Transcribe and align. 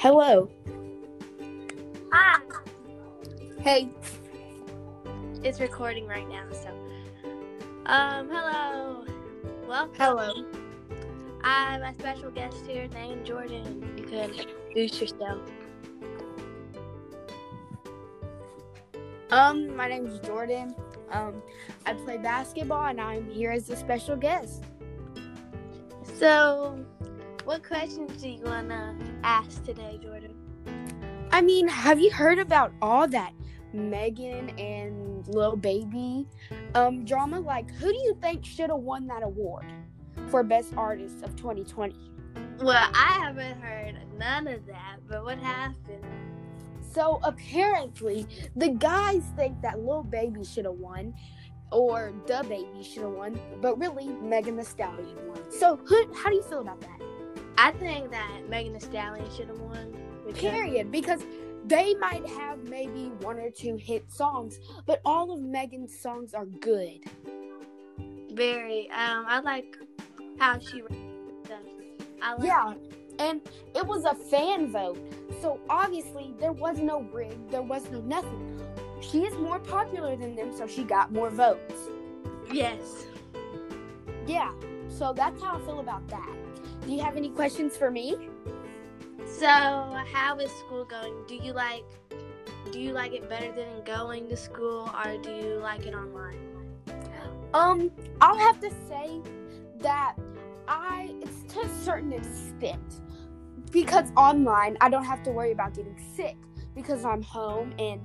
Hello. 0.00 0.48
Hi. 2.10 2.40
Hey. 3.60 3.90
It's 5.44 5.60
recording 5.60 6.06
right 6.06 6.26
now, 6.26 6.44
so. 6.52 6.70
Um, 7.84 8.30
hello. 8.30 9.04
Welcome. 9.68 9.94
Hello. 9.98 10.46
I 11.44 11.72
have 11.74 11.82
a 11.82 11.94
special 12.00 12.30
guest 12.30 12.56
here 12.66 12.88
named 12.94 13.26
Jordan. 13.26 13.92
You 13.98 14.04
can 14.04 14.30
introduce 14.30 15.02
yourself. 15.02 15.42
Um, 19.30 19.76
my 19.76 19.86
name 19.86 20.06
is 20.06 20.18
Jordan. 20.20 20.74
Um, 21.10 21.42
I 21.84 21.92
play 21.92 22.16
basketball 22.16 22.86
and 22.86 23.02
I'm 23.02 23.28
here 23.28 23.50
as 23.50 23.68
a 23.68 23.76
special 23.76 24.16
guest. 24.16 24.64
So, 26.02 26.86
what 27.44 27.62
questions 27.62 28.20
do 28.20 28.28
you 28.28 28.44
want 28.44 28.68
to 28.68 28.94
ask 29.22 29.64
today, 29.64 29.98
Jordan? 30.02 30.34
I 31.32 31.40
mean, 31.40 31.68
have 31.68 32.00
you 32.00 32.10
heard 32.10 32.38
about 32.38 32.72
all 32.82 33.06
that 33.08 33.32
Megan 33.72 34.50
and 34.58 35.26
Lil 35.28 35.56
Baby 35.56 36.26
um 36.74 37.04
drama? 37.04 37.40
Like, 37.40 37.70
who 37.72 37.92
do 37.92 37.98
you 37.98 38.16
think 38.20 38.44
should 38.44 38.70
have 38.70 38.80
won 38.80 39.06
that 39.06 39.22
award 39.22 39.66
for 40.28 40.42
Best 40.42 40.74
Artist 40.76 41.22
of 41.22 41.36
2020? 41.36 41.94
Well, 42.60 42.90
I 42.94 43.18
haven't 43.22 43.60
heard 43.60 43.96
none 44.18 44.46
of 44.46 44.66
that, 44.66 44.96
but 45.08 45.24
what 45.24 45.38
happened? 45.38 46.04
So 46.92 47.20
apparently, 47.22 48.26
the 48.56 48.70
guys 48.70 49.22
think 49.36 49.62
that 49.62 49.80
Lil 49.80 50.02
Baby 50.02 50.44
should 50.44 50.64
have 50.64 50.74
won, 50.74 51.14
or 51.70 52.12
DaBaby 52.26 52.84
should 52.84 53.02
have 53.02 53.12
won, 53.12 53.40
but 53.60 53.78
really 53.78 54.08
Megan 54.08 54.56
Thee 54.56 54.64
Stallion 54.64 55.16
won. 55.28 55.50
So, 55.50 55.76
who, 55.84 56.12
how 56.14 56.30
do 56.30 56.36
you 56.36 56.42
feel 56.42 56.60
about 56.60 56.80
that? 56.80 57.00
I 57.62 57.72
think 57.72 58.10
that 58.10 58.48
Megan 58.48 58.72
Thee 58.72 58.80
Stallion 58.80 59.26
should 59.36 59.48
have 59.48 59.60
won. 59.60 59.94
because- 60.26 60.40
Period. 60.40 60.90
Because 60.90 61.22
they 61.66 61.94
might 61.94 62.26
have 62.26 62.62
maybe 62.68 63.10
one 63.20 63.38
or 63.38 63.50
two 63.50 63.76
hit 63.76 64.10
songs, 64.10 64.58
but 64.86 65.02
all 65.04 65.30
of 65.30 65.40
Megan's 65.42 65.98
songs 65.98 66.32
are 66.32 66.46
good. 66.46 67.00
Very. 68.32 68.88
Um, 68.90 69.24
I 69.28 69.40
like 69.40 69.76
how 70.38 70.58
she. 70.58 70.82
I 72.22 72.32
like 72.34 72.46
Yeah, 72.46 72.74
and 73.18 73.40
it 73.74 73.86
was 73.86 74.04
a 74.04 74.14
fan 74.14 74.70
vote, 74.72 74.98
so 75.42 75.58
obviously 75.68 76.34
there 76.38 76.52
was 76.52 76.78
no 76.78 77.02
rig, 77.12 77.36
there 77.50 77.62
was 77.62 77.90
no 77.90 78.00
nothing. 78.00 78.62
She 79.00 79.24
is 79.24 79.34
more 79.38 79.58
popular 79.58 80.16
than 80.16 80.34
them, 80.36 80.50
so 80.56 80.66
she 80.66 80.84
got 80.84 81.12
more 81.12 81.28
votes. 81.30 81.88
Yes. 82.52 83.06
Yeah, 84.26 84.52
so 84.88 85.12
that's 85.14 85.42
how 85.42 85.56
I 85.56 85.60
feel 85.60 85.80
about 85.80 86.06
that. 86.08 86.28
Do 86.86 86.92
you 86.92 87.00
have 87.00 87.16
any 87.16 87.30
questions 87.30 87.76
for 87.76 87.90
me? 87.90 88.16
So, 89.26 89.46
how 89.46 90.38
is 90.38 90.50
school 90.50 90.84
going? 90.84 91.14
Do 91.28 91.36
you 91.36 91.52
like? 91.52 91.84
Do 92.72 92.80
you 92.80 92.92
like 92.92 93.12
it 93.12 93.28
better 93.28 93.52
than 93.52 93.84
going 93.84 94.28
to 94.28 94.36
school, 94.36 94.90
or 95.04 95.16
do 95.18 95.30
you 95.30 95.58
like 95.62 95.86
it 95.86 95.94
online? 95.94 96.38
Um, 97.52 97.90
I'll 98.20 98.38
have 98.38 98.60
to 98.60 98.70
say 98.88 99.20
that 99.80 100.14
I 100.68 101.14
it's 101.20 101.52
to 101.54 101.60
a 101.60 101.68
certain 101.82 102.12
extent 102.12 103.00
because 103.70 104.10
online 104.16 104.76
I 104.80 104.88
don't 104.88 105.04
have 105.04 105.22
to 105.24 105.30
worry 105.30 105.52
about 105.52 105.74
getting 105.74 106.00
sick 106.16 106.36
because 106.74 107.04
I'm 107.04 107.22
home 107.22 107.74
and 107.78 108.00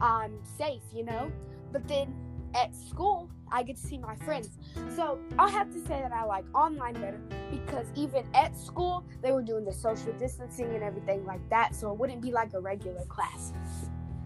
I'm 0.00 0.38
safe, 0.58 0.82
you 0.92 1.04
know. 1.04 1.30
But 1.72 1.88
then 1.88 2.14
at 2.54 2.74
school 2.74 3.30
I 3.52 3.62
get 3.62 3.76
to 3.76 3.82
see 3.86 3.98
my 3.98 4.16
friends. 4.16 4.58
So 4.96 5.18
I'll 5.38 5.48
have 5.48 5.70
to 5.72 5.78
say 5.80 6.00
that 6.00 6.10
I 6.10 6.24
like 6.24 6.44
online 6.54 6.94
better 6.94 7.20
because 7.50 7.86
even 7.94 8.24
at 8.34 8.56
school 8.56 9.04
they 9.22 9.30
were 9.30 9.42
doing 9.42 9.64
the 9.64 9.72
social 9.72 10.12
distancing 10.14 10.74
and 10.74 10.82
everything 10.82 11.24
like 11.26 11.46
that, 11.50 11.74
so 11.74 11.92
it 11.92 11.98
wouldn't 11.98 12.22
be 12.22 12.32
like 12.32 12.54
a 12.54 12.60
regular 12.60 13.04
class. 13.04 13.52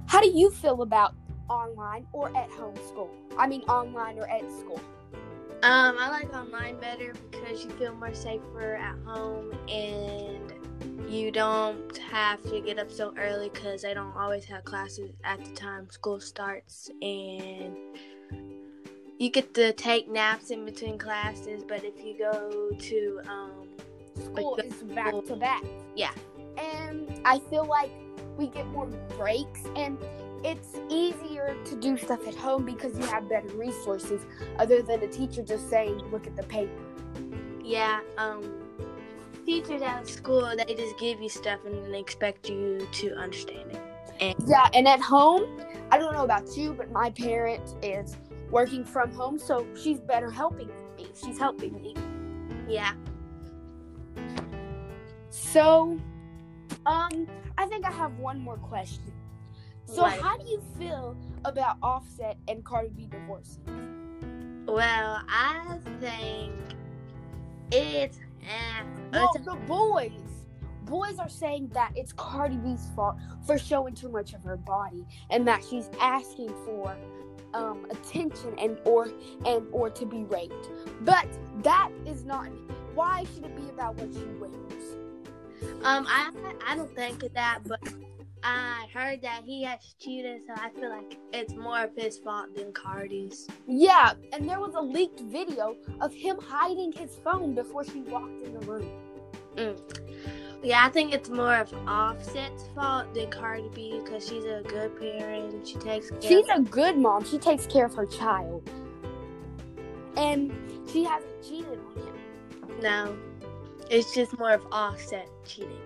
How 0.07 0.21
do 0.21 0.31
you 0.31 0.51
feel 0.51 0.83
about 0.83 1.15
online 1.49 2.07
or 2.13 2.35
at 2.37 2.51
home 2.51 2.77
school? 2.87 3.11
I 3.37 3.49
mean 3.49 3.63
online 3.63 4.19
or 4.19 4.29
at 4.29 4.49
school. 4.61 4.81
Um, 5.63 5.97
I 5.99 6.09
like 6.11 6.33
online 6.33 6.79
better 6.79 7.13
because 7.31 7.65
you 7.65 7.71
feel 7.71 7.95
more 7.95 8.15
safer 8.15 8.77
at 8.77 8.97
home 9.05 9.53
and 9.69 10.53
you 11.09 11.33
don't 11.33 11.97
have 11.99 12.43
to 12.43 12.61
get 12.61 12.79
up 12.79 12.93
so 12.93 13.15
early 13.17 13.49
because 13.49 13.83
they 13.83 13.95
don't 13.95 14.15
always 14.17 14.45
have 14.45 14.65
classes 14.65 15.13
at 15.25 15.43
the 15.45 15.51
time 15.53 15.89
school 15.91 16.21
starts 16.21 16.91
and 17.01 17.77
you 19.19 19.31
get 19.31 19.55
to 19.55 19.73
take 19.73 20.09
naps 20.11 20.51
in 20.51 20.65
between 20.65 20.99
classes 20.99 21.63
but 21.67 21.85
if 21.85 22.05
you 22.05 22.17
go 22.19 22.71
to 22.79 23.21
um 23.29 23.53
School 24.25 24.57
Like 24.57 24.67
is 24.67 24.83
back 24.83 25.13
to 25.27 25.37
back. 25.37 25.63
Yeah. 25.95 26.11
And 26.57 27.21
I 27.27 27.39
feel 27.39 27.67
like 27.67 27.91
we 28.39 28.47
get 28.47 28.67
more 28.69 28.87
breaks 29.19 29.61
and 29.77 29.99
it's 30.43 30.79
easier 30.89 31.55
to 31.67 31.77
do 31.77 31.99
stuff 31.99 32.27
at 32.27 32.35
home 32.35 32.65
because 32.65 32.97
you 32.99 33.05
have 33.07 33.29
better 33.29 33.49
resources 33.49 34.23
other 34.59 34.81
than 34.81 35.03
a 35.03 35.07
teacher 35.09 35.43
just 35.43 35.69
saying, 35.69 35.99
look 36.11 36.27
at 36.27 36.35
the 36.35 36.45
paper. 36.45 36.73
yeah 37.63 38.01
um 38.17 38.43
teachers 39.45 39.83
at 39.83 40.09
school 40.09 40.51
they 40.57 40.75
just 40.75 40.99
give 40.99 41.21
you 41.21 41.29
stuff 41.29 41.61
and 41.67 41.93
they 41.93 42.01
expect 42.01 42.49
you 42.49 42.87
to 42.93 43.15
understand 43.17 43.71
it 43.73 43.81
And- 44.21 44.35
Yeah, 44.49 44.69
and 44.73 44.89
at 44.89 45.01
home, 45.01 45.45
I 45.91 45.99
don't 45.99 46.15
know 46.15 46.25
about 46.25 46.57
you, 46.57 46.73
but 46.73 46.91
my 46.91 47.11
parent 47.11 47.63
is 47.83 48.17
working 48.51 48.85
from 48.85 49.13
home, 49.13 49.39
so 49.39 49.67
she's 49.81 50.01
better 50.01 50.31
helping 50.31 50.69
me. 50.97 51.07
She's 51.15 51.39
helping 51.39 51.75
me. 51.81 51.95
yeah 52.69 52.93
So, 55.31 55.99
um, 56.87 57.27
I 57.59 57.67
think 57.67 57.85
I 57.85 57.91
have 57.93 58.19
one 58.19 58.39
more 58.41 58.57
question. 58.57 59.13
So, 59.85 60.03
What? 60.03 60.21
how 60.21 60.37
do 60.37 60.47
you 60.49 60.61
feel 60.79 61.17
about 61.45 61.77
Offset 61.83 62.37
and 62.49 62.65
Cardi 62.65 62.89
B 62.91 63.07
divorcing? 63.11 63.63
well 64.69 65.23
i 65.29 65.79
think 66.01 66.53
it's 67.71 68.19
eh, 68.43 68.81
it's- 69.13 69.45
the 69.45 69.55
boys, 69.69 70.11
boys 70.87 71.21
are 71.21 71.29
saying 71.29 71.69
that 71.73 71.93
it's 71.95 72.13
Cardi 72.15 72.57
B's 72.57 72.89
fault 72.97 73.17
for 73.47 73.59
showing 73.59 73.95
too 73.95 74.09
much 74.09 74.35
of 74.35 74.43
her 74.43 74.57
body, 74.57 75.07
and 75.31 75.47
that 75.47 75.63
she's 75.63 75.89
asking 76.01 76.49
for 76.65 76.97
um, 77.55 77.87
attention 77.91 78.55
and 78.59 78.79
or 78.85 79.09
and 79.45 79.67
or 79.73 79.91
to 79.91 80.07
be 80.07 80.25
raped. 80.25 80.71
But 81.03 81.27
that 81.63 81.91
is 82.05 82.25
not. 82.25 82.49
Why 82.95 83.25
should 83.35 83.45
it 83.45 83.57
be 83.57 83.69
about 83.71 83.97
what 83.97 84.13
she 84.13 84.25
wears? 84.41 84.97
Um, 85.83 86.07
I 86.09 86.31
I 86.67 86.77
don't 86.77 86.95
think 86.95 87.23
of 87.23 87.33
that, 87.35 87.61
but 87.67 87.81
I 88.43 88.87
heard 88.95 89.23
that 89.23 89.43
he 89.45 89.65
has 89.65 89.81
cheated, 89.99 90.43
so 90.47 90.55
I 90.57 90.71
feel 90.71 90.91
like 90.91 91.19
it's 91.33 91.55
more 91.55 91.83
of 91.83 91.91
his 91.97 92.19
fault 92.19 92.55
than 92.55 92.73
Cardi's. 92.73 93.49
Yeah, 93.67 94.13
and 94.33 94.49
there 94.49 94.61
was 94.61 94.75
a 94.75 94.81
leaked 94.81 95.21
video 95.21 95.77
of 96.01 96.15
him 96.15 96.39
hiding 96.41 96.93
his 96.93 97.17
phone 97.25 97.55
before 97.55 97.85
she 97.85 98.03
walked 98.03 98.43
in 98.43 98.55
the 98.55 98.61
room. 98.61 98.89
Yeah, 100.63 100.85
I 100.85 100.89
think 100.89 101.13
it's 101.15 101.29
more 101.29 101.55
of 101.57 101.73
Offset's 101.87 102.65
fault 102.75 103.13
than 103.15 103.31
Cardi 103.31 103.71
B 103.75 104.01
because 104.03 104.27
she's 104.27 104.45
a 104.45 104.63
good 104.67 104.99
parent. 104.99 105.67
She 105.67 105.75
takes 105.77 106.11
care. 106.11 106.21
She's 106.23 106.49
a 106.49 106.61
good 106.61 106.97
mom. 106.99 107.25
She 107.25 107.39
takes 107.39 107.67
care 107.67 107.87
of 107.87 107.95
her 107.95 108.07
child, 108.07 108.69
and 110.17 110.53
she 110.91 111.05
hasn't 111.05 111.43
cheated 111.43 111.79
on 111.79 112.03
him. 112.03 112.81
no, 112.83 113.17
it's 113.91 114.15
just 114.15 114.37
more 114.39 114.53
of 114.53 114.67
Offset 114.73 115.29
cheating 115.45 115.79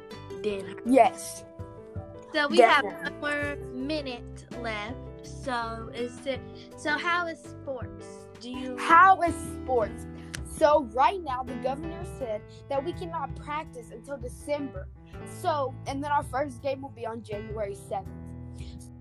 than 0.42 0.60
her. 0.66 0.76
Yes. 0.86 1.44
So 2.32 2.46
we 2.48 2.58
Definitely. 2.58 2.98
have 3.02 3.12
one 3.20 3.20
more 3.20 3.56
minute 3.74 4.46
left. 4.62 4.94
So 5.22 5.90
is 5.94 6.24
it? 6.26 6.40
So 6.76 6.90
how 6.90 7.26
is 7.26 7.38
sports? 7.38 8.06
Do 8.40 8.50
you? 8.50 8.78
How 8.78 9.20
is 9.22 9.34
sports? 9.34 10.06
So 10.60 10.86
right 10.92 11.24
now 11.24 11.42
the 11.42 11.54
governor 11.54 12.04
said 12.18 12.42
that 12.68 12.84
we 12.84 12.92
cannot 12.92 13.34
practice 13.34 13.92
until 13.92 14.18
December. 14.18 14.88
So 15.40 15.74
and 15.86 16.04
then 16.04 16.12
our 16.12 16.22
first 16.22 16.60
game 16.60 16.82
will 16.82 16.90
be 16.90 17.06
on 17.06 17.22
January 17.22 17.74
7th. 17.74 18.04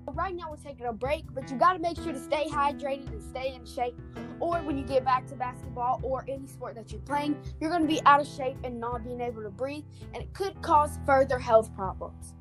So 0.05 0.13
right 0.13 0.33
now 0.33 0.49
we're 0.49 0.55
taking 0.55 0.85
a 0.85 0.93
break, 0.93 1.25
but 1.33 1.51
you 1.51 1.57
got 1.57 1.73
to 1.73 1.79
make 1.79 1.97
sure 1.97 2.13
to 2.13 2.19
stay 2.19 2.45
hydrated 2.47 3.11
and 3.11 3.21
stay 3.21 3.53
in 3.53 3.65
shape. 3.65 3.93
Or 4.39 4.59
when 4.59 4.77
you 4.77 4.85
get 4.85 5.03
back 5.03 5.27
to 5.27 5.35
basketball 5.35 5.99
or 6.01 6.23
any 6.29 6.47
sport 6.47 6.75
that 6.75 6.93
you're 6.93 7.01
playing, 7.01 7.35
you're 7.59 7.69
going 7.69 7.81
to 7.81 7.87
be 7.89 8.01
out 8.05 8.21
of 8.21 8.27
shape 8.27 8.55
and 8.63 8.79
not 8.79 9.03
being 9.03 9.19
able 9.19 9.43
to 9.43 9.49
breathe, 9.49 9.83
and 10.13 10.23
it 10.23 10.33
could 10.33 10.61
cause 10.61 10.97
further 11.05 11.37
health 11.37 11.75
problems. 11.75 12.35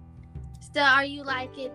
So 0.73 0.81
are 0.81 1.05
you 1.05 1.25
like 1.25 1.59
it? 1.59 1.73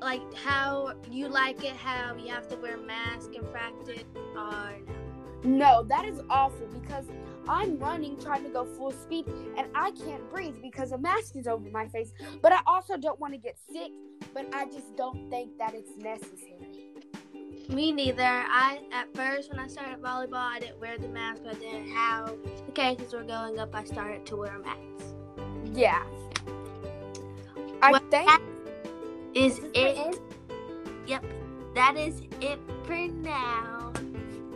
Like 0.00 0.22
how 0.36 0.92
you 1.10 1.26
like 1.26 1.64
it? 1.64 1.74
How 1.74 2.14
you 2.14 2.28
have 2.32 2.46
to 2.50 2.56
wear 2.56 2.76
a 2.76 2.80
mask 2.80 3.34
in 3.34 3.44
practice, 3.46 4.04
or 4.36 4.78
no? 4.86 5.03
No, 5.44 5.82
that 5.84 6.04
is 6.06 6.20
awful 6.30 6.66
because 6.68 7.04
I'm 7.46 7.78
running 7.78 8.18
trying 8.18 8.44
to 8.44 8.50
go 8.50 8.64
full 8.64 8.92
speed 8.92 9.26
and 9.58 9.66
I 9.74 9.90
can't 9.90 10.28
breathe 10.30 10.56
because 10.62 10.92
a 10.92 10.98
mask 10.98 11.36
is 11.36 11.46
over 11.46 11.68
my 11.70 11.86
face. 11.88 12.12
But 12.40 12.52
I 12.52 12.60
also 12.66 12.96
don't 12.96 13.20
want 13.20 13.34
to 13.34 13.38
get 13.38 13.56
sick, 13.70 13.92
but 14.32 14.46
I 14.54 14.64
just 14.64 14.96
don't 14.96 15.28
think 15.28 15.58
that 15.58 15.74
it's 15.74 15.96
necessary. 15.98 16.90
Me 17.68 17.92
neither. 17.92 18.22
I 18.22 18.80
at 18.92 19.14
first 19.14 19.50
when 19.50 19.58
I 19.58 19.66
started 19.68 20.00
volleyball, 20.02 20.34
I 20.34 20.60
didn't 20.60 20.80
wear 20.80 20.98
the 20.98 21.08
mask, 21.08 21.42
but 21.44 21.60
then 21.60 21.88
how 21.88 22.34
the 22.66 22.72
cases 22.72 23.12
were 23.12 23.22
going 23.22 23.58
up, 23.58 23.74
I 23.74 23.84
started 23.84 24.24
to 24.26 24.36
wear 24.36 24.58
masks. 24.58 25.14
Yeah. 25.72 26.02
I 27.82 27.92
Well, 27.92 28.00
think 28.10 28.26
that 28.26 28.40
is 29.34 29.58
is 29.58 29.68
it. 29.74 30.20
Yep, 31.06 31.24
that 31.74 31.96
is 31.96 32.22
it 32.40 32.58
for 32.84 32.96
now. 33.08 33.92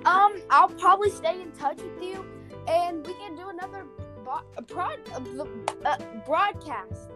Um, 0.05 0.41
I'll 0.50 0.69
probably 0.69 1.11
stay 1.11 1.41
in 1.41 1.50
touch 1.53 1.79
with 1.81 2.03
you, 2.03 2.25
and 2.69 3.06
we 3.06 3.15
can 3.15 3.37
do 3.37 3.49
another 3.49 3.87
bo- 4.25 4.45
uh, 5.85 5.99
broadcast. 6.27 7.11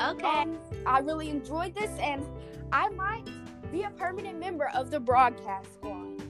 Okay. 0.00 0.26
Um, 0.26 0.58
I 0.86 1.00
really 1.00 1.28
enjoyed 1.30 1.74
this, 1.74 1.90
and 2.00 2.24
I 2.72 2.88
might 2.90 3.24
be 3.70 3.82
a 3.82 3.90
permanent 3.90 4.38
member 4.38 4.70
of 4.74 4.90
the 4.90 5.00
broadcast 5.00 5.74
squad. 5.74 6.22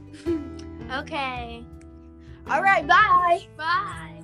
okay. 1.03 1.65
All 2.51 2.63
right, 2.63 2.87
bye. 2.87 3.47
Bye. 3.57 4.22